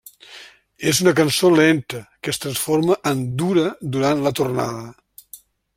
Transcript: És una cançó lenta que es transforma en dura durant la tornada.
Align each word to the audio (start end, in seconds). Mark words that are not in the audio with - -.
És 0.91 1.01
una 1.03 1.13
cançó 1.19 1.51
lenta 1.59 2.01
que 2.25 2.33
es 2.33 2.41
transforma 2.47 2.99
en 3.13 3.21
dura 3.45 3.69
durant 3.99 4.27
la 4.29 4.37
tornada. 4.41 5.41